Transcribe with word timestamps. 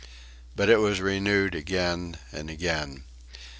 But 0.55 0.67
it 0.67 0.77
was 0.79 0.99
renewed 0.99 1.53
again 1.53 2.17
and 2.31 2.49
again. 2.49 3.03